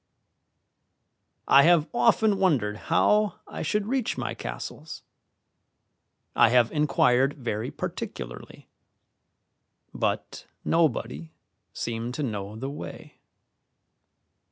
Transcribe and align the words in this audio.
I 1.47 1.61
have 1.61 1.87
often 1.93 2.39
wondered 2.39 2.75
how 2.89 3.35
I 3.45 3.61
should 3.61 3.85
reach 3.85 4.17
my 4.17 4.33
castles. 4.33 5.03
I 6.35 6.49
have 6.49 6.71
inquired 6.71 7.35
very 7.35 7.69
particularly, 7.69 8.67
but 9.93 10.47
nobody 10.65 11.33
seemed 11.71 12.15
to 12.15 12.23
know 12.23 12.55
the 12.55 12.71
way. 12.71 13.19